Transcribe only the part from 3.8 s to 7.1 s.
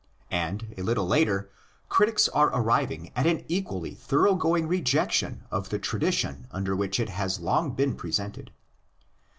thoroughgoing rejection of the tradition under which it